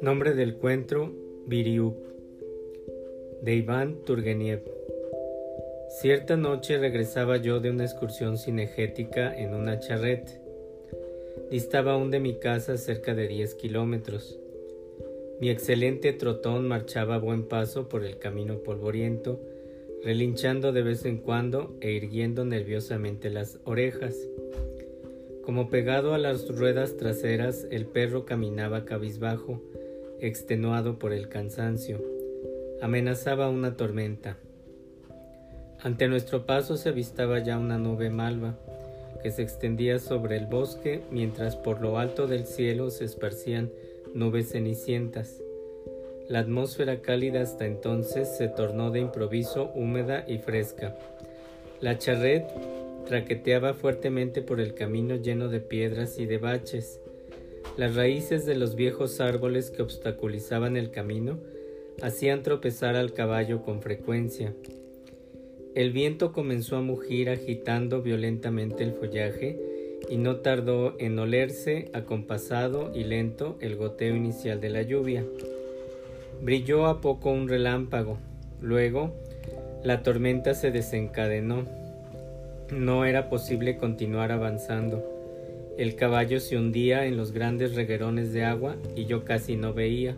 Nombre 0.00 0.34
del 0.34 0.56
cuento 0.56 1.12
Viriuk 1.46 1.96
de 3.42 3.54
Iván 3.54 4.04
Turgeniev. 4.04 4.62
Cierta 6.00 6.36
noche 6.36 6.78
regresaba 6.78 7.36
yo 7.36 7.60
de 7.60 7.70
una 7.70 7.84
excursión 7.84 8.38
cinegética 8.38 9.36
en 9.36 9.54
una 9.54 9.78
charrette. 9.80 10.40
Distaba 11.50 11.92
aún 11.92 12.10
de 12.10 12.20
mi 12.20 12.34
casa 12.38 12.76
cerca 12.76 13.14
de 13.14 13.28
10 13.28 13.54
kilómetros. 13.56 14.38
Mi 15.40 15.50
excelente 15.50 16.12
trotón 16.14 16.66
marchaba 16.66 17.16
a 17.16 17.18
buen 17.18 17.44
paso 17.44 17.88
por 17.88 18.04
el 18.04 18.18
camino 18.18 18.58
polvoriento, 18.58 19.38
relinchando 20.04 20.72
de 20.72 20.82
vez 20.82 21.04
en 21.04 21.18
cuando 21.18 21.76
e 21.80 21.92
irguiendo 21.92 22.44
nerviosamente 22.44 23.30
las 23.30 23.58
orejas. 23.64 24.16
Como 25.44 25.70
pegado 25.70 26.14
a 26.14 26.18
las 26.18 26.48
ruedas 26.48 26.96
traseras, 26.96 27.66
el 27.70 27.86
perro 27.86 28.24
caminaba 28.24 28.84
cabizbajo, 28.84 29.62
extenuado 30.20 30.98
por 30.98 31.12
el 31.12 31.28
cansancio. 31.28 32.02
Amenazaba 32.82 33.48
una 33.48 33.76
tormenta. 33.76 34.36
Ante 35.80 36.08
nuestro 36.08 36.44
paso 36.44 36.76
se 36.76 36.90
avistaba 36.90 37.38
ya 37.38 37.58
una 37.58 37.78
nube 37.78 38.10
malva 38.10 38.58
que 39.22 39.30
se 39.30 39.42
extendía 39.42 39.98
sobre 39.98 40.36
el 40.36 40.46
bosque 40.46 41.02
mientras 41.10 41.56
por 41.56 41.80
lo 41.80 41.98
alto 41.98 42.26
del 42.26 42.46
cielo 42.46 42.90
se 42.90 43.04
esparcían 43.04 43.70
nubes 44.14 44.50
cenicientas. 44.50 45.40
La 46.28 46.40
atmósfera 46.40 47.00
cálida 47.00 47.40
hasta 47.40 47.64
entonces 47.64 48.28
se 48.36 48.48
tornó 48.48 48.90
de 48.90 49.00
improviso 49.00 49.70
húmeda 49.74 50.26
y 50.28 50.36
fresca. 50.36 50.94
La 51.80 51.96
charret 51.96 52.44
traqueteaba 53.06 53.72
fuertemente 53.72 54.42
por 54.42 54.60
el 54.60 54.74
camino 54.74 55.16
lleno 55.16 55.48
de 55.48 55.60
piedras 55.60 56.18
y 56.18 56.26
de 56.26 56.36
baches. 56.36 57.00
Las 57.78 57.94
raíces 57.94 58.44
de 58.44 58.56
los 58.56 58.74
viejos 58.74 59.20
árboles 59.20 59.70
que 59.70 59.80
obstaculizaban 59.80 60.76
el 60.76 60.90
camino 60.90 61.38
hacían 62.02 62.42
tropezar 62.42 62.94
al 62.94 63.14
caballo 63.14 63.62
con 63.62 63.80
frecuencia. 63.80 64.52
El 65.74 65.92
viento 65.92 66.32
comenzó 66.32 66.76
a 66.76 66.82
mugir 66.82 67.30
agitando 67.30 68.02
violentamente 68.02 68.84
el 68.84 68.92
follaje 68.92 69.58
y 70.10 70.18
no 70.18 70.36
tardó 70.36 70.94
en 70.98 71.18
olerse 71.18 71.90
acompasado 71.94 72.92
y 72.94 73.04
lento 73.04 73.56
el 73.60 73.76
goteo 73.76 74.14
inicial 74.14 74.60
de 74.60 74.68
la 74.68 74.82
lluvia. 74.82 75.24
Brilló 76.40 76.86
a 76.86 77.00
poco 77.00 77.30
un 77.30 77.48
relámpago. 77.48 78.18
Luego, 78.60 79.12
la 79.82 80.02
tormenta 80.02 80.54
se 80.54 80.70
desencadenó. 80.70 81.64
No 82.70 83.04
era 83.04 83.28
posible 83.28 83.76
continuar 83.76 84.30
avanzando. 84.30 85.04
El 85.76 85.94
caballo 85.94 86.40
se 86.40 86.56
hundía 86.56 87.06
en 87.06 87.16
los 87.16 87.32
grandes 87.32 87.74
reguerones 87.74 88.32
de 88.32 88.44
agua 88.44 88.76
y 88.96 89.06
yo 89.06 89.24
casi 89.24 89.56
no 89.56 89.72
veía. 89.74 90.16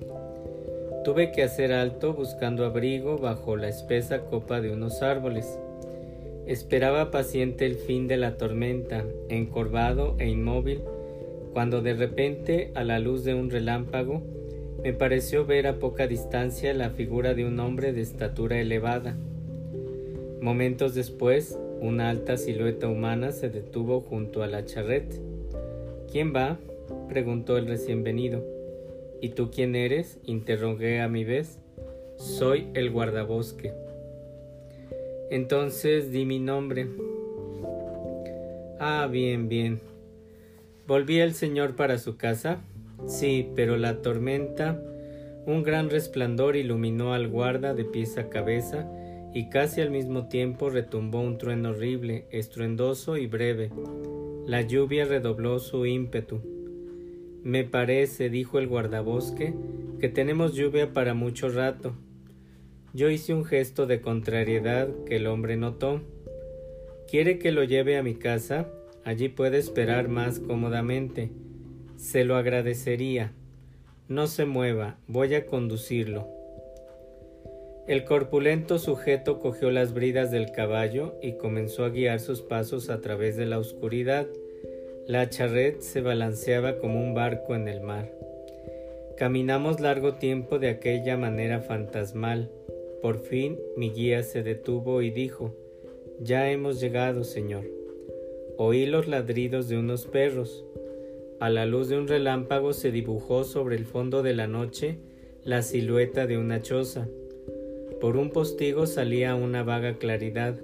Tuve 1.04 1.32
que 1.32 1.42
hacer 1.42 1.72
alto 1.72 2.12
buscando 2.12 2.64
abrigo 2.64 3.18
bajo 3.18 3.56
la 3.56 3.68
espesa 3.68 4.20
copa 4.20 4.60
de 4.60 4.70
unos 4.70 5.02
árboles. 5.02 5.58
Esperaba 6.46 7.10
paciente 7.10 7.64
el 7.64 7.76
fin 7.76 8.08
de 8.08 8.16
la 8.18 8.36
tormenta, 8.36 9.04
encorvado 9.28 10.16
e 10.18 10.28
inmóvil, 10.28 10.82
cuando 11.52 11.80
de 11.80 11.94
repente, 11.94 12.72
a 12.74 12.84
la 12.84 12.98
luz 12.98 13.24
de 13.24 13.34
un 13.34 13.50
relámpago, 13.50 14.22
me 14.82 14.94
pareció 14.94 15.44
ver 15.44 15.66
a 15.66 15.78
poca 15.78 16.06
distancia 16.06 16.72
la 16.72 16.90
figura 16.90 17.34
de 17.34 17.44
un 17.44 17.60
hombre 17.60 17.92
de 17.92 18.00
estatura 18.00 18.58
elevada. 18.58 19.14
Momentos 20.40 20.94
después, 20.94 21.58
una 21.80 22.08
alta 22.08 22.38
silueta 22.38 22.88
humana 22.88 23.32
se 23.32 23.50
detuvo 23.50 24.00
junto 24.00 24.42
a 24.42 24.46
la 24.46 24.64
charrette. 24.64 25.20
¿Quién 26.10 26.34
va? 26.34 26.58
preguntó 27.08 27.58
el 27.58 27.66
recién 27.66 28.04
venido. 28.04 28.42
¿Y 29.20 29.30
tú 29.30 29.50
quién 29.50 29.76
eres? 29.76 30.18
interrogué 30.24 31.00
a 31.00 31.08
mi 31.08 31.24
vez. 31.24 31.58
Soy 32.16 32.68
el 32.72 32.90
guardabosque. 32.90 33.74
Entonces 35.30 36.10
di 36.10 36.24
mi 36.24 36.38
nombre. 36.38 36.88
Ah, 38.78 39.06
bien, 39.10 39.50
bien. 39.50 39.80
¿Volví 40.86 41.20
el 41.20 41.34
señor 41.34 41.76
para 41.76 41.98
su 41.98 42.16
casa? 42.16 42.62
Sí, 43.06 43.50
pero 43.54 43.76
la 43.76 44.02
tormenta, 44.02 44.80
un 45.46 45.62
gran 45.62 45.90
resplandor 45.90 46.56
iluminó 46.56 47.12
al 47.12 47.28
guarda 47.28 47.74
de 47.74 47.84
pies 47.84 48.18
a 48.18 48.28
cabeza 48.28 48.90
y 49.32 49.48
casi 49.48 49.80
al 49.80 49.90
mismo 49.90 50.28
tiempo 50.28 50.70
retumbó 50.70 51.20
un 51.20 51.38
trueno 51.38 51.70
horrible, 51.70 52.26
estruendoso 52.30 53.16
y 53.16 53.26
breve. 53.26 53.70
La 54.46 54.62
lluvia 54.62 55.04
redobló 55.04 55.58
su 55.58 55.86
ímpetu. 55.86 56.40
Me 57.42 57.64
parece, 57.64 58.28
dijo 58.28 58.58
el 58.58 58.66
guardabosque, 58.66 59.54
que 59.98 60.08
tenemos 60.08 60.54
lluvia 60.54 60.92
para 60.92 61.14
mucho 61.14 61.48
rato. 61.48 61.94
Yo 62.92 63.08
hice 63.08 63.32
un 63.32 63.44
gesto 63.44 63.86
de 63.86 64.00
contrariedad 64.00 64.88
que 65.06 65.16
el 65.16 65.26
hombre 65.26 65.56
notó. 65.56 66.00
¿Quiere 67.08 67.38
que 67.38 67.52
lo 67.52 67.62
lleve 67.64 67.96
a 67.96 68.02
mi 68.02 68.14
casa? 68.14 68.68
Allí 69.04 69.28
puede 69.28 69.58
esperar 69.58 70.08
más 70.08 70.40
cómodamente. 70.40 71.30
Se 72.00 72.24
lo 72.24 72.36
agradecería. 72.36 73.30
No 74.08 74.26
se 74.26 74.46
mueva, 74.46 74.96
voy 75.06 75.34
a 75.34 75.44
conducirlo. 75.44 76.26
El 77.86 78.06
corpulento 78.06 78.78
sujeto 78.78 79.38
cogió 79.38 79.70
las 79.70 79.92
bridas 79.92 80.30
del 80.30 80.50
caballo 80.50 81.16
y 81.20 81.32
comenzó 81.32 81.84
a 81.84 81.90
guiar 81.90 82.18
sus 82.18 82.40
pasos 82.40 82.88
a 82.88 83.02
través 83.02 83.36
de 83.36 83.44
la 83.44 83.58
oscuridad. 83.58 84.26
La 85.06 85.28
charrette 85.28 85.82
se 85.82 86.00
balanceaba 86.00 86.78
como 86.78 87.02
un 87.02 87.12
barco 87.12 87.54
en 87.54 87.68
el 87.68 87.82
mar. 87.82 88.10
Caminamos 89.18 89.78
largo 89.78 90.14
tiempo 90.14 90.58
de 90.58 90.70
aquella 90.70 91.18
manera 91.18 91.60
fantasmal. 91.60 92.50
Por 93.02 93.18
fin 93.18 93.58
mi 93.76 93.90
guía 93.90 94.22
se 94.22 94.42
detuvo 94.42 95.02
y 95.02 95.10
dijo, 95.10 95.54
Ya 96.18 96.50
hemos 96.50 96.80
llegado, 96.80 97.24
señor. 97.24 97.66
Oí 98.56 98.86
los 98.86 99.06
ladridos 99.06 99.68
de 99.68 99.76
unos 99.76 100.06
perros. 100.06 100.64
A 101.40 101.48
la 101.48 101.64
luz 101.64 101.88
de 101.88 101.96
un 101.96 102.06
relámpago 102.06 102.74
se 102.74 102.92
dibujó 102.92 103.44
sobre 103.44 103.74
el 103.74 103.86
fondo 103.86 104.22
de 104.22 104.34
la 104.34 104.46
noche 104.46 104.98
la 105.42 105.62
silueta 105.62 106.26
de 106.26 106.36
una 106.36 106.60
choza. 106.60 107.08
Por 107.98 108.18
un 108.18 108.28
postigo 108.28 108.86
salía 108.86 109.34
una 109.34 109.62
vaga 109.62 109.94
claridad. 109.96 110.56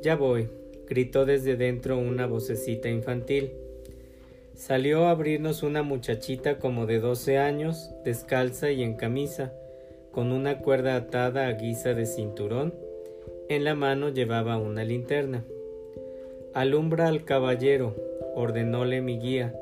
Ya 0.00 0.14
voy, 0.14 0.48
gritó 0.88 1.24
desde 1.24 1.56
dentro 1.56 1.98
una 1.98 2.26
vocecita 2.26 2.88
infantil. 2.88 3.50
Salió 4.54 5.06
a 5.06 5.10
abrirnos 5.10 5.64
una 5.64 5.82
muchachita 5.82 6.60
como 6.60 6.86
de 6.86 7.00
doce 7.00 7.38
años, 7.38 7.90
descalza 8.04 8.70
y 8.70 8.84
en 8.84 8.94
camisa, 8.94 9.52
con 10.12 10.30
una 10.30 10.58
cuerda 10.58 10.94
atada 10.94 11.48
a 11.48 11.52
guisa 11.52 11.94
de 11.94 12.06
cinturón. 12.06 12.74
En 13.48 13.64
la 13.64 13.74
mano 13.74 14.08
llevaba 14.08 14.56
una 14.56 14.84
linterna. 14.84 15.44
Alumbra 16.52 17.08
al 17.08 17.24
caballero, 17.24 17.96
ordenóle 18.36 19.00
mi 19.00 19.18
guía. 19.18 19.52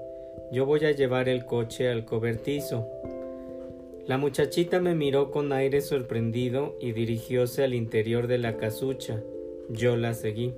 Yo 0.52 0.66
voy 0.66 0.84
a 0.84 0.92
llevar 0.92 1.28
el 1.28 1.46
coche 1.46 1.88
al 1.88 2.04
cobertizo. 2.04 2.86
La 4.06 4.18
muchachita 4.18 4.80
me 4.80 4.94
miró 4.94 5.30
con 5.30 5.52
aire 5.52 5.80
sorprendido 5.80 6.76
y 6.80 6.92
dirigióse 6.92 7.64
al 7.64 7.72
interior 7.72 8.26
de 8.26 8.38
la 8.38 8.56
casucha. 8.56 9.22
Yo 9.70 9.96
la 9.96 10.12
seguí. 10.12 10.54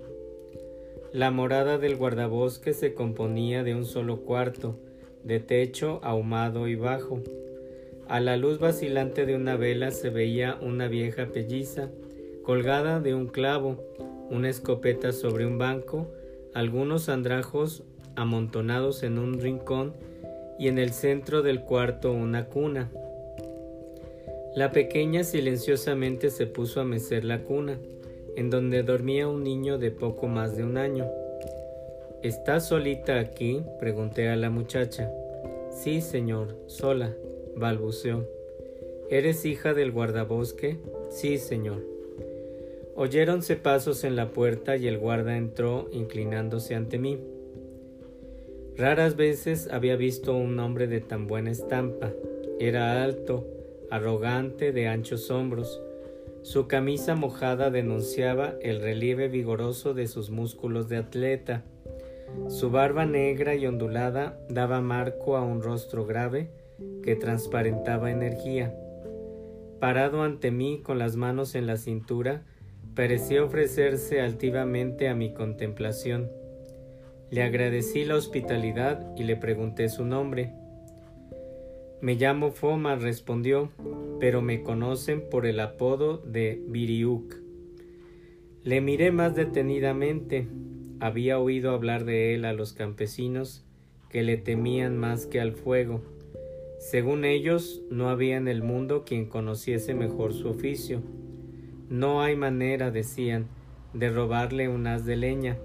La 1.13 1.31
morada 1.31 1.79
del 1.79 1.97
guardabosque 1.97 2.73
se 2.73 2.95
componía 2.95 3.63
de 3.63 3.75
un 3.75 3.85
solo 3.85 4.23
cuarto, 4.23 4.77
de 5.23 5.39
techo 5.41 6.01
ahumado 6.03 6.67
y 6.67 6.75
bajo. 6.75 7.23
A 8.09 8.21
la 8.21 8.37
luz 8.37 8.59
vacilante 8.59 9.27
de 9.27 9.37
una 9.37 9.57
vela 9.57 9.91
se 9.91 10.11
veía 10.11 10.59
una 10.61 10.89
vieja 10.89 11.27
pelliza, 11.27 11.91
colgada 12.43 13.01
de 13.01 13.15
un 13.15 13.29
clavo, 13.29 13.83
una 14.31 14.49
escopeta 14.49 15.13
sobre 15.13 15.47
un 15.47 15.59
banco, 15.59 16.11
algunos 16.53 17.09
andrajos 17.09 17.85
amontonados 18.17 19.03
en 19.03 19.19
un 19.19 19.41
rincón 19.41 19.93
y 20.59 20.69
en 20.69 20.79
el 20.79 20.93
centro 20.93 21.43
del 21.43 21.63
cuarto 21.63 22.13
una 22.13 22.47
cuna. 22.47 22.91
La 24.55 24.71
pequeña 24.71 25.25
silenciosamente 25.25 26.31
se 26.31 26.47
puso 26.47 26.81
a 26.81 26.85
mecer 26.85 27.25
la 27.25 27.43
cuna, 27.43 27.79
en 28.37 28.51
donde 28.51 28.83
dormía 28.83 29.29
un 29.29 29.43
niño 29.43 29.79
de 29.79 29.91
poco 29.91 30.29
más 30.29 30.57
de 30.57 30.63
un 30.63 30.77
año. 30.77 31.07
¿Estás 32.23 32.69
solita 32.69 33.19
aquí? 33.19 33.63
pregunté 33.81 34.29
a 34.29 34.37
la 34.37 34.51
muchacha. 34.51 35.11
Sí, 35.71 36.01
señor, 36.01 36.57
sola, 36.67 37.15
balbuceó. 37.57 38.25
¿Eres 39.11 39.45
hija 39.45 39.75
del 39.75 39.91
guardabosque? 39.91 40.79
Sí, 41.11 41.39
señor. 41.39 41.85
Oyéronse 42.95 43.57
pasos 43.57 44.05
en 44.05 44.15
la 44.15 44.31
puerta 44.31 44.77
y 44.77 44.87
el 44.87 44.99
guarda 44.99 45.37
entró 45.37 45.89
inclinándose 45.93 46.77
ante 46.77 46.97
mí. 46.99 47.19
Raras 48.77 49.15
veces 49.15 49.69
había 49.71 49.95
visto 49.95 50.35
un 50.35 50.59
hombre 50.59 50.89
de 50.89 51.01
tan 51.01 51.29
buena 51.29 51.53
estampa. 51.53 52.11
Era 52.59 53.05
alto, 53.05 53.47
arrogante, 53.89 54.73
de 54.73 54.89
anchos 54.89 55.31
hombros. 55.31 55.81
Su 56.43 56.67
camisa 56.67 57.15
mojada 57.15 57.71
denunciaba 57.71 58.55
el 58.61 58.81
relieve 58.81 59.29
vigoroso 59.29 59.95
de 59.95 60.09
sus 60.09 60.31
músculos 60.31 60.89
de 60.89 60.97
atleta. 60.97 61.63
Su 62.49 62.71
barba 62.71 63.07
negra 63.07 63.55
y 63.55 63.65
ondulada 63.65 64.41
daba 64.49 64.81
marco 64.81 65.37
a 65.37 65.43
un 65.43 65.63
rostro 65.63 66.05
grave 66.05 66.51
que 67.05 67.15
transparentaba 67.15 68.11
energía. 68.11 68.75
Parado 69.79 70.23
ante 70.23 70.51
mí 70.51 70.81
con 70.83 70.99
las 70.99 71.15
manos 71.15 71.55
en 71.55 71.69
la 71.69 71.77
cintura, 71.77 72.43
parecía 72.97 73.45
ofrecerse 73.45 74.21
altivamente 74.21 75.09
a 75.09 75.15
mi 75.15 75.33
contemplación. 75.33 76.29
Le 77.31 77.43
agradecí 77.43 78.05
la 78.05 78.17
hospitalidad 78.17 79.15
y 79.17 79.25
le 79.25 79.37
pregunté 79.37 79.89
su 79.89 80.05
nombre. 80.05 80.53
Me 82.01 82.17
llamo 82.17 82.51
Foma, 82.51 82.97
respondió, 82.97 83.71
pero 84.21 84.43
me 84.43 84.63
conocen 84.63 85.23
por 85.31 85.47
el 85.47 85.59
apodo 85.61 86.19
de 86.19 86.63
Viriuk. 86.69 87.37
Le 88.63 88.81
miré 88.81 89.11
más 89.11 89.35
detenidamente. 89.35 90.47
Había 91.01 91.39
oído 91.39 91.71
hablar 91.71 92.05
de 92.05 92.35
él 92.35 92.45
a 92.45 92.53
los 92.53 92.73
campesinos 92.73 93.65
que 94.11 94.23
le 94.23 94.37
temían 94.37 94.97
más 94.97 95.27
que 95.27 95.41
al 95.41 95.53
fuego. 95.53 96.03
Según 96.79 97.25
ellos, 97.25 97.83
no 97.91 98.11
había 98.11 98.37
en 98.37 98.49
el 98.49 98.63
mundo 98.63 99.05
quien 99.05 99.27
conociese 99.27 99.95
mejor 99.95 100.35
su 100.35 100.49
oficio. 100.49 101.03
No 101.89 102.23
hay 102.23 102.37
manera, 102.37 102.91
decían, 102.91 103.49
de 103.93 104.11
robarle 104.11 104.69
un 104.69 104.87
haz 104.87 105.05
de 105.05 105.17
leña. 105.17 105.57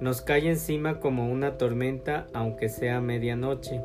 Nos 0.00 0.20
cae 0.20 0.48
encima 0.48 1.00
como 1.00 1.30
una 1.30 1.58
tormenta 1.58 2.26
aunque 2.32 2.68
sea 2.68 3.00
medianoche, 3.00 3.80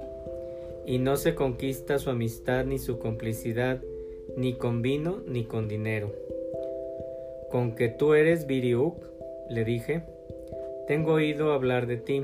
y 0.85 0.97
no 0.97 1.15
se 1.15 1.35
conquista 1.35 1.99
su 1.99 2.09
amistad 2.09 2.65
ni 2.65 2.79
su 2.79 2.99
complicidad, 2.99 3.81
ni 4.35 4.53
con 4.53 4.81
vino 4.81 5.21
ni 5.27 5.45
con 5.45 5.67
dinero. 5.67 6.13
Con 7.49 7.75
que 7.75 7.89
tú 7.89 8.13
eres 8.13 8.47
Viriuk, 8.47 8.95
le 9.49 9.65
dije, 9.65 10.03
tengo 10.87 11.13
oído 11.13 11.53
hablar 11.53 11.87
de 11.87 11.97
ti. 11.97 12.23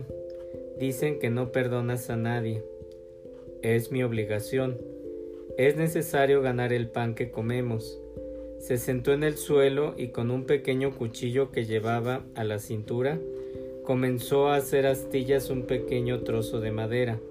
Dicen 0.78 1.20
que 1.20 1.30
no 1.30 1.52
perdonas 1.52 2.10
a 2.10 2.18
nadie. 2.18 2.64
Es 3.62 3.92
mi 3.92 4.04
obligación. 4.04 4.78
Es 5.58 5.76
necesario 5.76 6.42
ganar 6.42 6.74
el 6.74 6.88
pan 6.90 7.16
que 7.16 7.32
comemos. 7.32 8.00
Se 8.60 8.78
sentó 8.78 9.14
en 9.14 9.24
el 9.24 9.38
suelo 9.38 9.94
y 9.98 10.10
con 10.10 10.32
un 10.32 10.46
pequeño 10.46 10.96
cuchillo 10.96 11.52
que 11.52 11.66
llevaba 11.66 12.26
a 12.36 12.44
la 12.44 12.60
cintura, 12.60 13.20
comenzó 13.88 14.50
a 14.50 14.58
hacer 14.58 14.86
astillas 14.86 15.50
un 15.50 15.62
pequeño 15.62 16.20
trozo 16.24 16.60
de 16.60 16.74
madera. 16.74 17.22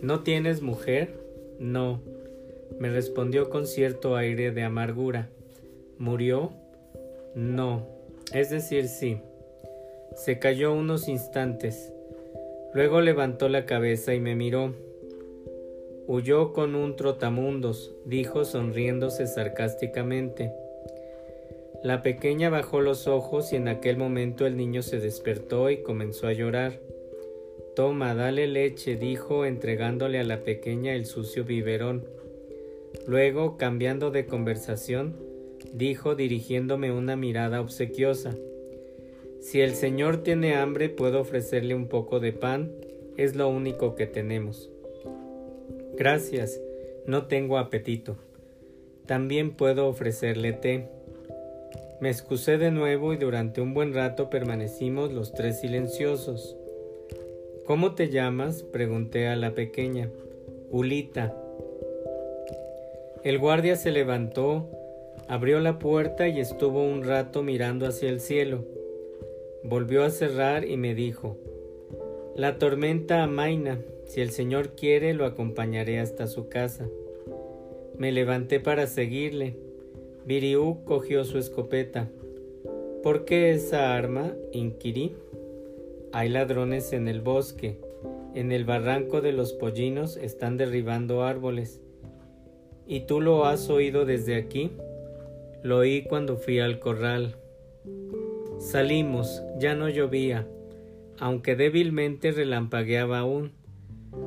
¿No 0.00 0.20
tienes 0.20 0.62
mujer? 0.62 1.08
No, 1.58 2.00
me 2.78 2.88
respondió 2.88 3.50
con 3.50 3.66
cierto 3.66 4.14
aire 4.14 4.52
de 4.52 4.62
amargura. 4.62 5.28
¿Murió? 5.98 6.52
No, 7.34 7.84
es 8.32 8.50
decir, 8.50 8.86
sí. 8.86 9.18
Se 10.14 10.38
calló 10.38 10.72
unos 10.72 11.08
instantes. 11.08 11.92
Luego 12.72 13.00
levantó 13.00 13.48
la 13.48 13.66
cabeza 13.66 14.14
y 14.14 14.20
me 14.20 14.36
miró. 14.36 14.72
Huyó 16.06 16.52
con 16.52 16.76
un 16.76 16.94
trotamundos, 16.94 17.92
dijo 18.04 18.44
sonriéndose 18.44 19.26
sarcásticamente. 19.26 20.52
La 21.82 22.02
pequeña 22.02 22.50
bajó 22.50 22.80
los 22.80 23.06
ojos 23.06 23.52
y 23.52 23.56
en 23.56 23.68
aquel 23.68 23.96
momento 23.96 24.46
el 24.46 24.56
niño 24.56 24.82
se 24.82 24.98
despertó 24.98 25.70
y 25.70 25.82
comenzó 25.82 26.26
a 26.26 26.32
llorar. 26.32 26.80
Toma, 27.76 28.14
dale 28.14 28.46
leche, 28.46 28.96
dijo 28.96 29.44
entregándole 29.44 30.18
a 30.18 30.24
la 30.24 30.42
pequeña 30.42 30.94
el 30.94 31.06
sucio 31.06 31.44
biberón. 31.44 32.04
Luego, 33.06 33.56
cambiando 33.56 34.10
de 34.10 34.26
conversación, 34.26 35.14
dijo 35.72 36.14
dirigiéndome 36.14 36.90
una 36.90 37.16
mirada 37.16 37.60
obsequiosa. 37.60 38.34
Si 39.40 39.60
el 39.60 39.74
Señor 39.74 40.22
tiene 40.22 40.56
hambre, 40.56 40.88
puedo 40.88 41.20
ofrecerle 41.20 41.74
un 41.74 41.86
poco 41.86 42.18
de 42.18 42.32
pan, 42.32 42.72
es 43.16 43.36
lo 43.36 43.48
único 43.48 43.94
que 43.94 44.06
tenemos. 44.06 44.70
Gracias, 45.96 46.60
no 47.06 47.26
tengo 47.26 47.58
apetito. 47.58 48.16
También 49.06 49.52
puedo 49.52 49.86
ofrecerle 49.86 50.52
té. 50.52 50.88
Me 51.98 52.10
excusé 52.10 52.58
de 52.58 52.70
nuevo 52.70 53.14
y 53.14 53.16
durante 53.16 53.62
un 53.62 53.72
buen 53.72 53.94
rato 53.94 54.28
permanecimos 54.28 55.14
los 55.14 55.32
tres 55.32 55.60
silenciosos. 55.60 56.54
¿Cómo 57.64 57.94
te 57.94 58.10
llamas? 58.10 58.62
pregunté 58.62 59.28
a 59.28 59.36
la 59.36 59.54
pequeña. 59.54 60.10
Ulita. 60.70 61.34
El 63.24 63.38
guardia 63.38 63.76
se 63.76 63.92
levantó, 63.92 64.68
abrió 65.26 65.58
la 65.60 65.78
puerta 65.78 66.28
y 66.28 66.38
estuvo 66.38 66.84
un 66.84 67.02
rato 67.02 67.42
mirando 67.42 67.86
hacia 67.86 68.10
el 68.10 68.20
cielo. 68.20 68.64
Volvió 69.64 70.04
a 70.04 70.10
cerrar 70.10 70.66
y 70.66 70.76
me 70.76 70.94
dijo, 70.94 71.38
La 72.36 72.58
tormenta 72.58 73.22
amaina, 73.22 73.80
si 74.04 74.20
el 74.20 74.32
Señor 74.32 74.76
quiere 74.76 75.14
lo 75.14 75.24
acompañaré 75.24 75.98
hasta 75.98 76.26
su 76.26 76.50
casa. 76.50 76.86
Me 77.96 78.12
levanté 78.12 78.60
para 78.60 78.86
seguirle 78.86 79.65
Viriú 80.26 80.82
cogió 80.84 81.24
su 81.24 81.38
escopeta. 81.38 82.10
¿Por 83.04 83.24
qué 83.24 83.52
esa 83.52 83.94
arma? 83.94 84.34
inquirí. 84.52 85.14
Hay 86.12 86.28
ladrones 86.28 86.92
en 86.92 87.06
el 87.06 87.20
bosque. 87.20 87.80
En 88.34 88.50
el 88.50 88.64
barranco 88.64 89.20
de 89.20 89.30
los 89.30 89.52
pollinos 89.52 90.16
están 90.16 90.56
derribando 90.56 91.22
árboles. 91.22 91.80
¿Y 92.88 93.02
tú 93.02 93.20
lo 93.20 93.44
has 93.44 93.70
oído 93.70 94.04
desde 94.04 94.34
aquí? 94.34 94.72
Lo 95.62 95.78
oí 95.78 96.02
cuando 96.02 96.36
fui 96.36 96.58
al 96.58 96.80
corral. 96.80 97.36
Salimos, 98.58 99.44
ya 99.60 99.76
no 99.76 99.88
llovía, 99.88 100.48
aunque 101.20 101.54
débilmente 101.54 102.32
relampagueaba 102.32 103.20
aún. 103.20 103.52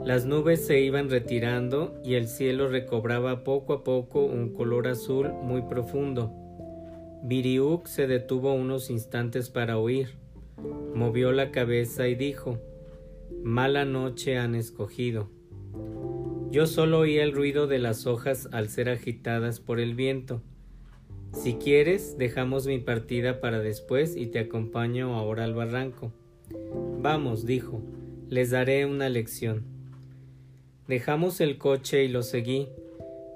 Las 0.05 0.25
nubes 0.25 0.65
se 0.65 0.81
iban 0.81 1.09
retirando 1.09 1.99
y 2.03 2.15
el 2.15 2.27
cielo 2.27 2.67
recobraba 2.67 3.43
poco 3.43 3.73
a 3.73 3.83
poco 3.83 4.23
un 4.25 4.53
color 4.53 4.87
azul 4.87 5.31
muy 5.43 5.61
profundo. 5.63 6.33
Viriuk 7.23 7.85
se 7.85 8.07
detuvo 8.07 8.53
unos 8.53 8.89
instantes 8.89 9.49
para 9.49 9.77
oír. 9.77 10.15
Movió 10.95 11.31
la 11.31 11.51
cabeza 11.51 12.07
y 12.07 12.15
dijo, 12.15 12.59
Mala 13.43 13.85
noche 13.85 14.37
han 14.37 14.55
escogido. 14.55 15.29
Yo 16.51 16.65
solo 16.65 16.99
oí 16.99 17.17
el 17.17 17.31
ruido 17.31 17.67
de 17.67 17.79
las 17.79 18.07
hojas 18.07 18.49
al 18.51 18.69
ser 18.69 18.89
agitadas 18.89 19.59
por 19.59 19.79
el 19.79 19.93
viento. 19.95 20.41
Si 21.33 21.53
quieres, 21.53 22.17
dejamos 22.17 22.65
mi 22.65 22.79
partida 22.79 23.39
para 23.39 23.59
después 23.59 24.15
y 24.15 24.27
te 24.27 24.39
acompaño 24.39 25.15
ahora 25.15 25.43
al 25.43 25.53
barranco. 25.53 26.11
Vamos, 27.01 27.45
dijo, 27.45 27.83
les 28.27 28.49
daré 28.49 28.85
una 28.85 29.09
lección. 29.09 29.78
Dejamos 30.89 31.39
el 31.39 31.59
coche 31.59 32.03
y 32.03 32.07
lo 32.07 32.23
seguí. 32.23 32.67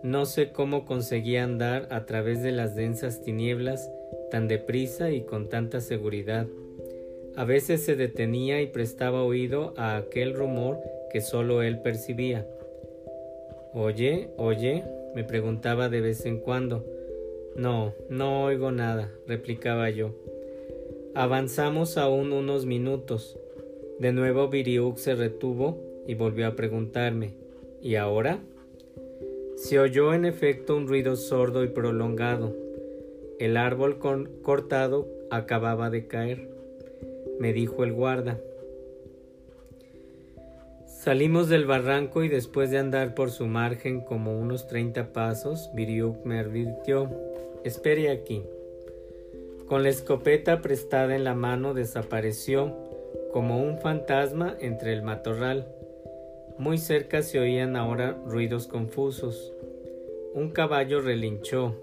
No 0.02 0.26
sé 0.26 0.52
cómo 0.52 0.86
conseguí 0.86 1.38
andar 1.38 1.88
a 1.92 2.08
través 2.08 2.42
de 2.42 2.52
las 2.52 2.74
densas 2.74 3.22
tinieblas 3.22 3.92
tan 4.32 4.48
deprisa 4.48 5.12
y 5.12 5.22
con 5.22 5.50
tanta 5.50 5.80
seguridad. 5.80 6.48
A 7.36 7.46
veces 7.46 7.86
se 7.86 7.96
detenía 7.96 8.60
y 8.64 8.66
prestaba 8.66 9.24
oído 9.24 9.76
a 9.78 9.98
aquel 9.98 10.34
rumor 10.34 10.80
que 11.12 11.22
solo 11.22 11.62
él 11.62 11.80
percibía. 11.80 12.48
Oye, 13.76 14.32
oye, 14.38 14.84
me 15.14 15.24
preguntaba 15.24 15.90
de 15.90 16.02
vez 16.02 16.26
en 16.26 16.40
cuando. 16.40 16.84
No, 17.56 17.94
no 18.10 18.46
oigo 18.46 18.72
nada, 18.72 19.12
replicaba 19.28 19.92
yo. 19.92 20.16
Avanzamos 21.14 22.00
aún 22.00 22.32
unos 22.34 22.66
minutos. 22.66 23.38
De 24.00 24.12
nuevo 24.12 24.48
Viriuk 24.48 24.98
se 24.98 25.14
retuvo 25.14 25.78
y 26.08 26.16
volvió 26.16 26.48
a 26.48 26.56
preguntarme 26.56 27.43
¿Y 27.84 27.98
ahora? 27.98 28.40
Se 29.58 29.78
oyó 29.78 30.14
en 30.14 30.24
efecto 30.24 30.78
un 30.78 30.88
ruido 30.88 31.18
sordo 31.18 31.66
y 31.66 31.68
prolongado. 31.68 32.56
El 33.40 33.58
árbol 33.58 34.00
cortado 34.42 35.06
acababa 35.30 35.90
de 35.90 36.08
caer, 36.08 36.48
me 37.40 37.52
dijo 37.52 37.84
el 37.84 37.92
guarda. 37.92 38.40
Salimos 40.88 41.50
del 41.50 41.66
barranco 41.66 42.24
y 42.24 42.30
después 42.30 42.72
de 42.72 42.78
andar 42.78 43.16
por 43.16 43.32
su 43.32 43.48
margen 43.48 44.00
como 44.00 44.40
unos 44.40 44.66
treinta 44.68 45.12
pasos, 45.12 45.70
Viriuk 45.76 46.24
me 46.24 46.40
advirtió, 46.40 47.10
espere 47.66 48.12
aquí. 48.12 48.44
Con 49.68 49.84
la 49.84 49.90
escopeta 49.90 50.62
prestada 50.62 51.18
en 51.18 51.26
la 51.26 51.34
mano 51.34 51.74
desapareció 51.74 52.74
como 53.34 53.62
un 53.62 53.78
fantasma 53.80 54.56
entre 54.62 54.94
el 54.94 55.04
matorral. 55.04 55.68
Muy 56.58 56.78
cerca 56.78 57.22
se 57.22 57.40
oían 57.40 57.76
ahora 57.76 58.18
ruidos 58.26 58.68
confusos. 58.68 59.54
Un 60.34 60.52
caballo 60.52 61.02
relinchó. 61.02 61.76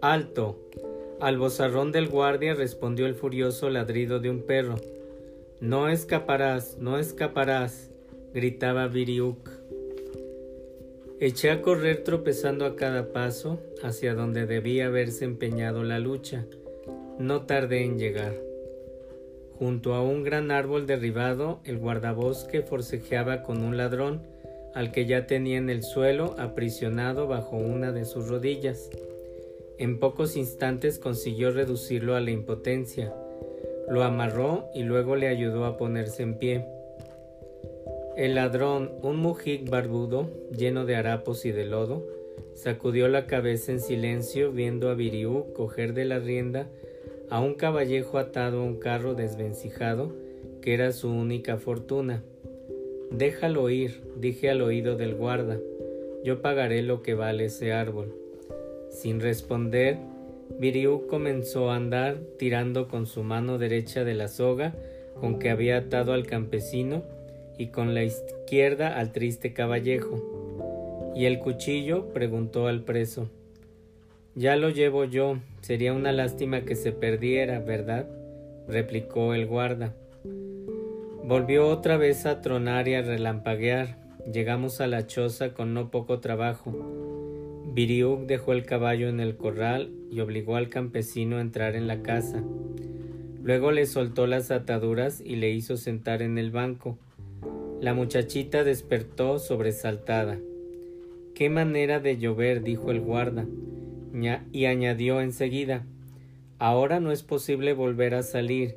¡Alto! 0.00 0.58
Al 1.20 1.38
bozarrón 1.38 1.90
del 1.92 2.08
guardia 2.08 2.54
respondió 2.54 3.06
el 3.06 3.14
furioso 3.14 3.70
ladrido 3.70 4.20
de 4.20 4.30
un 4.30 4.42
perro. 4.42 4.74
No 5.60 5.88
escaparás, 5.88 6.76
no 6.78 6.98
escaparás, 6.98 7.90
gritaba 8.34 8.88
Viriuk. 8.88 9.48
Eché 11.20 11.50
a 11.50 11.62
correr 11.62 12.04
tropezando 12.04 12.66
a 12.66 12.76
cada 12.76 13.12
paso 13.12 13.60
hacia 13.82 14.14
donde 14.14 14.44
debía 14.44 14.86
haberse 14.86 15.24
empeñado 15.24 15.82
la 15.82 15.98
lucha. 15.98 16.44
No 17.18 17.46
tardé 17.46 17.84
en 17.84 17.98
llegar. 17.98 18.43
Junto 19.58 19.94
a 19.94 20.02
un 20.02 20.24
gran 20.24 20.50
árbol 20.50 20.86
derribado, 20.86 21.60
el 21.64 21.78
guardabosque 21.78 22.62
forcejeaba 22.62 23.42
con 23.42 23.62
un 23.62 23.76
ladrón 23.76 24.22
al 24.74 24.90
que 24.90 25.06
ya 25.06 25.26
tenía 25.26 25.58
en 25.58 25.70
el 25.70 25.84
suelo 25.84 26.34
aprisionado 26.38 27.28
bajo 27.28 27.56
una 27.56 27.92
de 27.92 28.04
sus 28.04 28.28
rodillas. 28.28 28.90
En 29.78 30.00
pocos 30.00 30.36
instantes 30.36 30.98
consiguió 30.98 31.52
reducirlo 31.52 32.16
a 32.16 32.20
la 32.20 32.32
impotencia. 32.32 33.14
Lo 33.88 34.02
amarró 34.02 34.66
y 34.74 34.82
luego 34.82 35.14
le 35.14 35.28
ayudó 35.28 35.64
a 35.66 35.76
ponerse 35.76 36.24
en 36.24 36.38
pie. 36.38 36.66
El 38.16 38.34
ladrón, 38.34 38.92
un 39.02 39.16
mujik 39.16 39.68
barbudo, 39.70 40.30
lleno 40.56 40.84
de 40.84 40.96
harapos 40.96 41.44
y 41.44 41.52
de 41.52 41.64
lodo, 41.64 42.04
sacudió 42.54 43.08
la 43.08 43.26
cabeza 43.26 43.72
en 43.72 43.80
silencio 43.80 44.52
viendo 44.52 44.88
a 44.90 44.94
Viriú 44.94 45.52
coger 45.52 45.94
de 45.94 46.04
la 46.04 46.18
rienda 46.18 46.68
a 47.34 47.40
un 47.40 47.54
caballejo 47.54 48.18
atado 48.18 48.60
a 48.60 48.62
un 48.62 48.78
carro 48.78 49.16
desvencijado, 49.16 50.14
que 50.62 50.72
era 50.72 50.92
su 50.92 51.10
única 51.10 51.56
fortuna. 51.56 52.22
Déjalo 53.10 53.68
ir, 53.70 54.04
dije 54.16 54.50
al 54.50 54.62
oído 54.62 54.94
del 54.96 55.16
guarda, 55.16 55.58
yo 56.22 56.40
pagaré 56.42 56.80
lo 56.82 57.02
que 57.02 57.14
vale 57.14 57.46
ese 57.46 57.72
árbol. 57.72 58.14
Sin 58.88 59.18
responder, 59.18 59.98
Viriú 60.60 61.08
comenzó 61.08 61.72
a 61.72 61.74
andar 61.74 62.18
tirando 62.38 62.86
con 62.86 63.04
su 63.04 63.24
mano 63.24 63.58
derecha 63.58 64.04
de 64.04 64.14
la 64.14 64.28
soga 64.28 64.76
con 65.18 65.40
que 65.40 65.50
había 65.50 65.78
atado 65.78 66.12
al 66.12 66.28
campesino 66.28 67.02
y 67.58 67.70
con 67.72 67.94
la 67.94 68.04
izquierda 68.04 68.96
al 68.96 69.10
triste 69.10 69.52
caballejo. 69.52 71.12
¿Y 71.16 71.24
el 71.24 71.40
cuchillo? 71.40 72.12
preguntó 72.12 72.68
al 72.68 72.84
preso. 72.84 73.28
Ya 74.36 74.56
lo 74.56 74.68
llevo 74.68 75.04
yo, 75.04 75.38
sería 75.60 75.92
una 75.92 76.10
lástima 76.10 76.62
que 76.62 76.74
se 76.74 76.90
perdiera, 76.90 77.60
¿verdad? 77.60 78.08
replicó 78.66 79.32
el 79.32 79.46
guarda. 79.46 79.94
Volvió 81.22 81.68
otra 81.68 81.98
vez 81.98 82.26
a 82.26 82.40
tronar 82.40 82.88
y 82.88 82.94
a 82.94 83.02
relampaguear. 83.02 83.96
Llegamos 84.32 84.80
a 84.80 84.88
la 84.88 85.06
choza 85.06 85.54
con 85.54 85.72
no 85.72 85.92
poco 85.92 86.18
trabajo. 86.18 86.72
Viriuk 87.74 88.26
dejó 88.26 88.52
el 88.54 88.64
caballo 88.64 89.08
en 89.08 89.20
el 89.20 89.36
corral 89.36 89.92
y 90.10 90.18
obligó 90.18 90.56
al 90.56 90.68
campesino 90.68 91.36
a 91.36 91.40
entrar 91.40 91.76
en 91.76 91.86
la 91.86 92.02
casa. 92.02 92.42
Luego 93.40 93.70
le 93.70 93.86
soltó 93.86 94.26
las 94.26 94.50
ataduras 94.50 95.20
y 95.20 95.36
le 95.36 95.50
hizo 95.50 95.76
sentar 95.76 96.22
en 96.22 96.38
el 96.38 96.50
banco. 96.50 96.98
La 97.80 97.94
muchachita 97.94 98.64
despertó 98.64 99.38
sobresaltada. 99.38 100.38
Qué 101.36 101.50
manera 101.50 102.00
de 102.00 102.18
llover, 102.18 102.64
dijo 102.64 102.90
el 102.90 103.00
guarda 103.00 103.46
y 104.52 104.64
añadió 104.66 105.20
enseguida 105.20 105.84
Ahora 106.58 107.00
no 107.00 107.10
es 107.10 107.22
posible 107.22 107.72
volver 107.74 108.14
a 108.14 108.22
salir. 108.22 108.76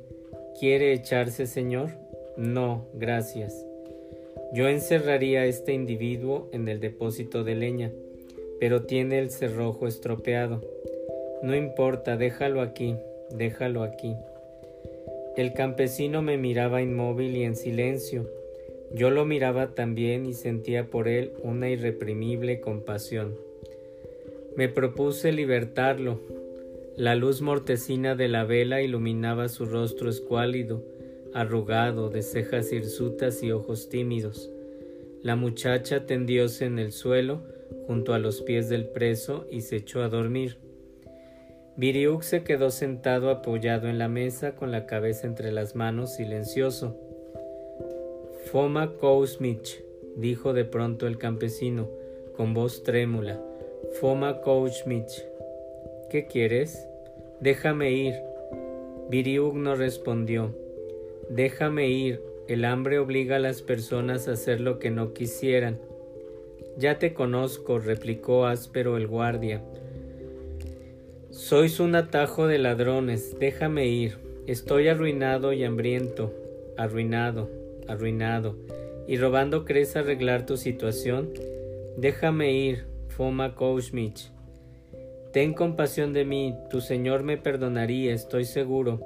¿Quiere 0.58 0.92
echarse, 0.92 1.46
señor? 1.46 1.90
No, 2.36 2.86
gracias. 2.92 3.64
Yo 4.52 4.68
encerraría 4.68 5.40
a 5.40 5.46
este 5.46 5.72
individuo 5.72 6.48
en 6.52 6.68
el 6.68 6.80
depósito 6.80 7.44
de 7.44 7.54
leña, 7.54 7.92
pero 8.58 8.82
tiene 8.82 9.20
el 9.20 9.30
cerrojo 9.30 9.86
estropeado. 9.86 10.60
No 11.42 11.54
importa, 11.54 12.16
déjalo 12.16 12.60
aquí, 12.60 12.96
déjalo 13.30 13.84
aquí. 13.84 14.16
El 15.36 15.54
campesino 15.54 16.20
me 16.20 16.36
miraba 16.36 16.82
inmóvil 16.82 17.36
y 17.36 17.44
en 17.44 17.54
silencio. 17.54 18.28
Yo 18.92 19.10
lo 19.10 19.24
miraba 19.24 19.68
también 19.68 20.26
y 20.26 20.34
sentía 20.34 20.86
por 20.86 21.06
él 21.06 21.32
una 21.42 21.70
irreprimible 21.70 22.60
compasión. 22.60 23.47
Me 24.58 24.68
propuse 24.68 25.30
libertarlo. 25.30 26.18
La 26.96 27.14
luz 27.14 27.42
mortecina 27.42 28.16
de 28.16 28.26
la 28.26 28.42
vela 28.42 28.82
iluminaba 28.82 29.48
su 29.48 29.66
rostro 29.66 30.10
escuálido, 30.10 30.82
arrugado, 31.32 32.10
de 32.10 32.22
cejas 32.22 32.72
hirsutas 32.72 33.44
y 33.44 33.52
ojos 33.52 33.88
tímidos. 33.88 34.50
La 35.22 35.36
muchacha 35.36 36.06
tendióse 36.06 36.64
en 36.64 36.80
el 36.80 36.90
suelo 36.90 37.44
junto 37.86 38.14
a 38.14 38.18
los 38.18 38.42
pies 38.42 38.68
del 38.68 38.88
preso 38.88 39.46
y 39.48 39.60
se 39.60 39.76
echó 39.76 40.02
a 40.02 40.08
dormir. 40.08 40.56
Viriuk 41.76 42.22
se 42.22 42.42
quedó 42.42 42.72
sentado 42.72 43.30
apoyado 43.30 43.86
en 43.86 43.96
la 43.96 44.08
mesa 44.08 44.56
con 44.56 44.72
la 44.72 44.86
cabeza 44.86 45.28
entre 45.28 45.52
las 45.52 45.76
manos, 45.76 46.16
silencioso. 46.16 46.98
Foma 48.50 48.90
Kousmich, 48.94 49.84
dijo 50.16 50.52
de 50.52 50.64
pronto 50.64 51.06
el 51.06 51.16
campesino, 51.16 51.88
con 52.36 52.54
voz 52.54 52.82
trémula. 52.82 53.40
Foma 53.92 54.40
Mitch. 54.86 55.24
¿Qué 56.10 56.26
quieres? 56.26 56.86
Déjame 57.40 57.90
ir. 57.92 58.14
Viriuk 59.10 59.54
no 59.54 59.74
respondió. 59.74 60.54
Déjame 61.28 61.88
ir. 61.88 62.22
El 62.46 62.64
hambre 62.64 62.98
obliga 62.98 63.36
a 63.36 63.40
las 63.40 63.62
personas 63.62 64.28
a 64.28 64.32
hacer 64.32 64.60
lo 64.60 64.78
que 64.78 64.90
no 64.90 65.12
quisieran. 65.12 65.78
Ya 66.76 66.98
te 66.98 67.12
conozco, 67.12 67.78
replicó 67.78 68.46
áspero 68.46 68.96
el 68.96 69.06
guardia. 69.08 69.62
Sois 71.30 71.80
un 71.80 71.94
atajo 71.94 72.46
de 72.46 72.58
ladrones. 72.58 73.36
Déjame 73.38 73.86
ir. 73.86 74.18
Estoy 74.46 74.88
arruinado 74.88 75.52
y 75.52 75.64
hambriento. 75.64 76.32
Arruinado, 76.76 77.50
arruinado. 77.88 78.54
¿Y 79.08 79.16
robando 79.16 79.64
crees 79.64 79.96
arreglar 79.96 80.46
tu 80.46 80.56
situación? 80.56 81.32
Déjame 81.96 82.52
ir, 82.52 82.84
Foma 83.18 83.56
Kouchmich. 83.56 84.30
Ten 85.32 85.52
compasión 85.52 86.12
de 86.12 86.24
mí, 86.24 86.54
tu 86.70 86.80
Señor 86.80 87.24
me 87.24 87.36
perdonaría, 87.36 88.14
estoy 88.14 88.44
seguro. 88.44 89.00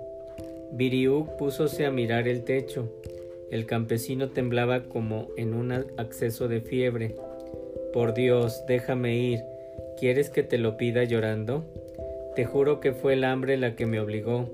Viriuk 0.71 1.39
púsose 1.39 1.87
a 1.87 1.91
mirar 1.91 2.29
el 2.29 2.45
techo. 2.45 2.93
El 3.51 3.65
campesino 3.65 4.29
temblaba 4.29 4.83
como 4.83 5.29
en 5.39 5.55
un 5.55 5.73
acceso 5.73 6.47
de 6.47 6.61
fiebre. 6.61 7.17
Por 7.95 8.13
Dios, 8.13 8.67
déjame 8.69 9.17
ir. 9.17 9.45
¿Quieres 9.99 10.29
que 10.29 10.43
te 10.43 10.59
lo 10.59 10.77
pida 10.77 11.05
llorando? 11.05 11.65
Te 12.37 12.45
juro 12.45 12.81
que 12.81 12.93
fue 12.93 13.15
el 13.15 13.25
hambre 13.25 13.57
la 13.57 13.77
que 13.77 13.87
me 13.87 13.99
obligó, 13.99 14.51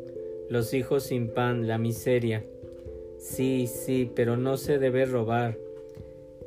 los 0.49 0.73
hijos 0.73 1.03
sin 1.03 1.35
pan, 1.35 1.67
la 1.67 1.79
miseria. 1.79 2.45
Sí, 3.19 3.67
sí, 3.67 4.09
pero 4.15 4.37
no 4.37 4.57
se 4.57 4.79
debe 4.79 5.05
robar. 5.05 5.59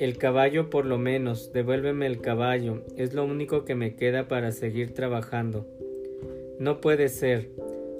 El 0.01 0.17
caballo 0.17 0.71
por 0.71 0.87
lo 0.87 0.97
menos, 0.97 1.53
devuélveme 1.53 2.07
el 2.07 2.21
caballo, 2.21 2.81
es 2.97 3.13
lo 3.13 3.23
único 3.23 3.65
que 3.65 3.75
me 3.75 3.95
queda 3.95 4.27
para 4.27 4.51
seguir 4.51 4.95
trabajando. 4.95 5.67
No 6.57 6.81
puede 6.81 7.07
ser. 7.07 7.49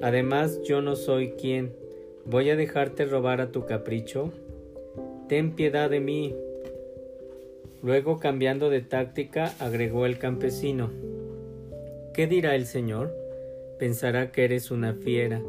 Además 0.01 0.63
yo 0.63 0.81
no 0.81 0.95
soy 0.95 1.33
quien. 1.33 1.75
¿Voy 2.25 2.49
a 2.49 2.55
dejarte 2.55 3.05
robar 3.05 3.39
a 3.39 3.51
tu 3.51 3.67
capricho? 3.67 4.31
Ten 5.29 5.51
piedad 5.51 5.91
de 5.91 5.99
mí. 5.99 6.35
Luego, 7.83 8.19
cambiando 8.19 8.71
de 8.71 8.81
táctica, 8.81 9.53
agregó 9.59 10.07
el 10.07 10.17
campesino. 10.17 10.89
¿Qué 12.15 12.25
dirá 12.25 12.55
el 12.55 12.65
señor? 12.65 13.15
Pensará 13.77 14.31
que 14.31 14.45
eres 14.45 14.71
una 14.71 14.95
fiera. 14.95 15.39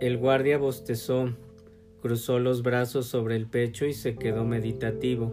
El 0.00 0.16
guardia 0.16 0.56
bostezó 0.56 1.34
cruzó 2.02 2.40
los 2.40 2.62
brazos 2.62 3.06
sobre 3.06 3.36
el 3.36 3.46
pecho 3.46 3.86
y 3.86 3.94
se 3.94 4.16
quedó 4.16 4.44
meditativo. 4.44 5.32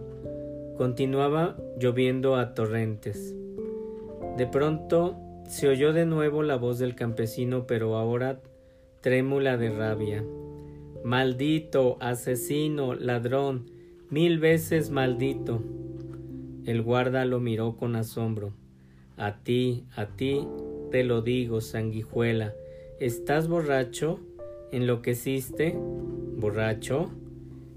Continuaba 0.76 1.58
lloviendo 1.78 2.36
a 2.36 2.54
torrentes. 2.54 3.34
De 4.38 4.46
pronto 4.46 5.16
se 5.48 5.68
oyó 5.68 5.92
de 5.92 6.06
nuevo 6.06 6.42
la 6.44 6.56
voz 6.56 6.78
del 6.78 6.94
campesino, 6.94 7.66
pero 7.66 7.96
ahora 7.96 8.40
trémula 9.00 9.56
de 9.56 9.70
rabia. 9.70 10.24
Maldito, 11.04 11.96
asesino, 12.00 12.94
ladrón, 12.94 13.66
mil 14.08 14.38
veces 14.38 14.90
maldito. 14.90 15.60
El 16.66 16.82
guarda 16.82 17.24
lo 17.24 17.40
miró 17.40 17.76
con 17.76 17.96
asombro. 17.96 18.52
A 19.16 19.42
ti, 19.42 19.84
a 19.96 20.06
ti, 20.06 20.46
te 20.90 21.02
lo 21.04 21.20
digo, 21.20 21.60
sanguijuela, 21.60 22.54
¿estás 23.00 23.48
borracho? 23.48 24.20
¿Enloqueciste? 24.70 25.76
¿Borracho? 26.40 27.10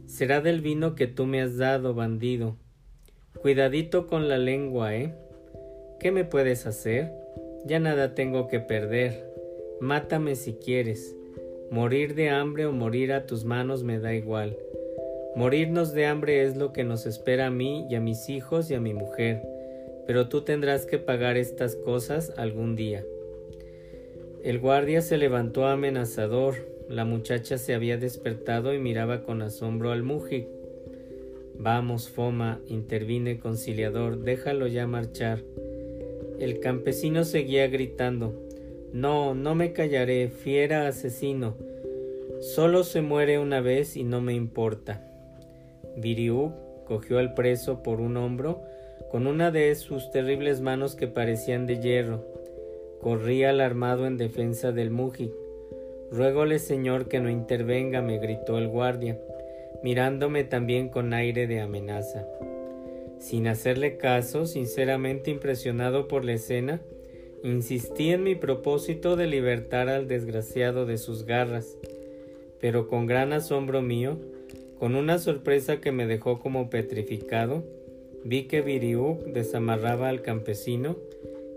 Será 0.05 0.39
del 0.39 0.62
vino 0.62 0.96
que 0.96 1.08
tú 1.08 1.25
me 1.25 1.41
has 1.41 1.58
dado, 1.58 1.93
bandido. 1.93 2.55
Cuidadito 3.41 4.08
con 4.08 4.29
la 4.29 4.38
lengua, 4.38 4.96
¿eh? 4.96 5.13
¿Qué 6.00 6.12
me 6.12 6.24
puedes 6.24 6.65
hacer? 6.65 7.12
Ya 7.65 7.82
nada 7.82 8.15
tengo 8.15 8.48
que 8.48 8.62
perder. 8.62 9.29
Mátame 9.82 10.36
si 10.36 10.53
quieres. 10.53 11.13
Morir 11.72 12.15
de 12.15 12.29
hambre 12.29 12.65
o 12.65 12.72
morir 12.72 13.12
a 13.12 13.25
tus 13.25 13.43
manos 13.43 13.84
me 13.84 14.00
da 14.00 14.13
igual. 14.13 14.58
Morirnos 15.36 15.93
de 15.93 16.05
hambre 16.05 16.43
es 16.43 16.55
lo 16.55 16.72
que 16.72 16.86
nos 16.86 17.05
espera 17.05 17.48
a 17.48 17.51
mí 17.51 17.86
y 17.89 17.96
a 17.96 18.00
mis 18.00 18.29
hijos 18.29 18.72
y 18.72 18.75
a 18.75 18.79
mi 18.79 18.93
mujer, 18.93 19.41
pero 20.08 20.29
tú 20.29 20.41
tendrás 20.41 20.86
que 20.86 21.00
pagar 21.00 21.36
estas 21.36 21.75
cosas 21.75 22.32
algún 22.38 22.77
día. 22.77 23.03
El 24.41 24.60
guardia 24.60 25.01
se 25.01 25.17
levantó 25.17 25.65
amenazador, 25.65 26.73
la 26.90 27.06
muchacha 27.06 27.58
se 27.58 27.74
había 27.74 27.98
despertado 27.98 28.74
y 28.74 28.80
miraba 28.80 29.24
con 29.24 29.42
asombro 29.42 29.92
al 29.92 30.04
mujik. 30.04 30.48
Vamos, 31.58 32.10
Foma, 32.10 32.60
intervine 32.68 33.40
conciliador, 33.40 34.20
déjalo 34.20 34.68
ya 34.68 34.88
marchar. 34.88 35.40
El 36.40 36.60
campesino 36.60 37.24
seguía 37.24 37.68
gritando. 37.68 38.34
No, 38.92 39.34
no 39.34 39.56
me 39.56 39.72
callaré, 39.72 40.30
fiera 40.30 40.88
asesino. 40.88 41.56
Solo 42.42 42.84
se 42.84 43.02
muere 43.02 43.40
una 43.40 43.62
vez 43.62 43.96
y 43.96 44.04
no 44.04 44.20
me 44.20 44.34
importa. 44.34 45.02
Viriú 45.96 46.54
cogió 46.86 47.20
al 47.20 47.34
preso 47.34 47.82
por 47.82 48.02
un 48.02 48.18
hombro 48.18 48.62
con 49.10 49.28
una 49.28 49.52
de 49.52 49.74
sus 49.75 50.12
terribles 50.12 50.60
manos 50.60 50.96
que 50.96 51.08
parecían 51.08 51.68
de 51.68 51.80
hierro. 51.80 52.25
Corría 53.00 53.52
alarmado 53.52 54.08
en 54.08 54.18
defensa 54.18 54.72
del 54.72 54.90
Muji. 54.90 55.32
Ruégole, 56.13 56.60
señor, 56.60 57.08
que 57.08 57.20
no 57.20 57.27
intervenga, 57.27 58.03
me 58.03 58.20
gritó 58.20 58.60
el 58.60 58.67
guardia, 58.67 59.17
mirándome 59.82 60.43
también 60.43 60.89
con 60.89 61.12
aire 61.12 61.48
de 61.48 61.60
amenaza. 61.60 62.27
Sin 63.17 63.48
hacerle 63.48 63.98
caso, 63.98 64.46
sinceramente 64.46 65.32
impresionado 65.32 66.08
por 66.08 66.24
la 66.24 66.34
escena, 66.34 66.82
insistí 67.43 68.12
en 68.12 68.22
mi 68.22 68.36
propósito 68.36 69.15
de 69.15 69.25
libertar 69.25 69.89
al 69.89 70.08
desgraciado 70.08 70.86
de 70.86 71.00
sus 71.00 71.25
garras, 71.25 71.79
pero 72.62 72.88
con 72.88 73.08
gran 73.08 73.34
asombro 73.34 73.82
mío, 73.82 74.20
con 74.77 74.96
una 74.96 75.17
sorpresa 75.17 75.82
que 75.82 75.91
me 75.91 76.05
dejó 76.05 76.39
como 76.39 76.70
petrificado, 76.70 77.63
vi 78.24 78.43
que 78.43 78.62
Viriú 78.62 79.17
desamarraba 79.25 80.10
al 80.10 80.22
campesino 80.22 80.96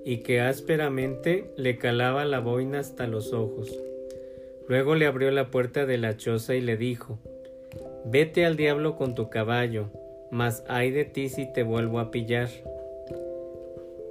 y 0.02 0.18
que 0.18 0.40
ásperamente 0.40 1.50
le 1.58 1.76
calaba 1.76 2.24
la 2.24 2.40
boina 2.40 2.78
hasta 2.78 3.06
los 3.06 3.34
ojos. 3.34 3.76
Luego 4.68 4.94
le 4.94 5.06
abrió 5.06 5.30
la 5.30 5.50
puerta 5.50 5.86
de 5.86 5.98
la 5.98 6.16
choza 6.16 6.54
y 6.54 6.60
le 6.60 6.76
dijo 6.76 7.18
Vete 8.04 8.44
al 8.44 8.56
diablo 8.56 8.96
con 8.96 9.14
tu 9.14 9.30
caballo, 9.30 9.90
mas 10.30 10.64
ay 10.68 10.90
de 10.90 11.04
ti 11.04 11.28
si 11.28 11.52
te 11.52 11.62
vuelvo 11.62 11.98
a 11.98 12.10
pillar. 12.10 12.48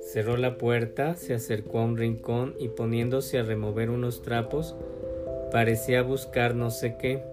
Cerró 0.02 0.38
la 0.38 0.58
puerta, 0.58 1.16
se 1.16 1.34
acercó 1.34 1.80
a 1.80 1.86
un 1.86 1.98
rincón 1.98 2.56
y 2.60 2.70
poniéndose 2.70 3.40
a 3.40 3.44
remover 3.44 3.90
unos 3.90 4.22
trapos, 4.22 4.76
parecía 5.52 6.04
buscar 6.04 6.56
no 6.56 6.72
sé 6.72 6.98
qué. 6.98 7.24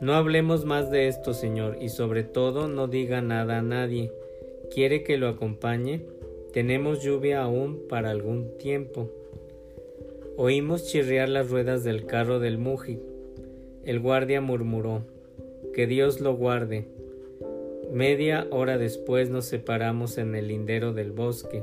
No 0.00 0.14
hablemos 0.14 0.64
más 0.64 0.90
de 0.90 1.08
esto, 1.08 1.34
señor, 1.34 1.76
y 1.80 1.90
sobre 1.90 2.22
todo 2.22 2.68
no 2.68 2.86
diga 2.86 3.20
nada 3.20 3.58
a 3.58 3.62
nadie. 3.62 4.10
¿Quiere 4.72 5.02
que 5.02 5.18
lo 5.18 5.28
acompañe? 5.28 6.02
Tenemos 6.52 7.02
lluvia 7.02 7.42
aún 7.42 7.86
para 7.88 8.10
algún 8.10 8.56
tiempo. 8.56 9.10
Oímos 10.42 10.86
chirriar 10.86 11.28
las 11.28 11.50
ruedas 11.50 11.84
del 11.84 12.06
carro 12.06 12.38
del 12.38 12.56
Muji. 12.56 12.98
El 13.84 14.00
guardia 14.00 14.40
murmuró, 14.40 15.02
Que 15.74 15.86
Dios 15.86 16.22
lo 16.22 16.34
guarde. 16.34 16.86
Media 17.92 18.46
hora 18.50 18.78
después 18.78 19.28
nos 19.28 19.44
separamos 19.44 20.16
en 20.16 20.34
el 20.34 20.48
lindero 20.48 20.94
del 20.94 21.12
bosque. 21.12 21.62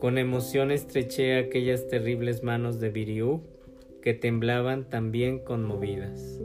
Con 0.00 0.18
emoción 0.18 0.72
estreché 0.72 1.38
aquellas 1.38 1.86
terribles 1.86 2.42
manos 2.42 2.80
de 2.80 2.90
Viriú 2.90 3.42
que 4.02 4.12
temblaban 4.12 4.90
también 4.90 5.38
conmovidas. 5.38 6.40